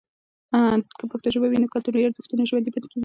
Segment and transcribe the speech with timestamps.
[0.97, 2.99] که پښتو ژبه وي، نو کلتوري ارزښتونه ژوندۍ پاتې کیږي.